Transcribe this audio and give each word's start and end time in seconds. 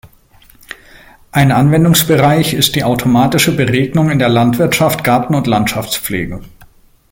Ein 1.31 1.51
Anwendungsbereich 1.51 2.55
ist 2.55 2.73
die 2.73 2.83
automatische 2.83 3.55
Beregnung 3.55 4.09
in 4.09 4.17
der 4.17 4.29
Landwirtschaft, 4.29 5.03
Garten- 5.03 5.35
und 5.35 5.45
Landschaftspflege. 5.45 6.41